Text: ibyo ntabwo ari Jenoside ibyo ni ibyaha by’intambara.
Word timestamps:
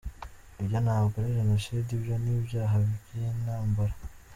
ibyo 0.61 0.77
ntabwo 0.85 1.13
ari 1.19 1.37
Jenoside 1.39 1.89
ibyo 1.97 2.15
ni 2.23 2.31
ibyaha 2.37 2.75
by’intambara. 2.89 3.95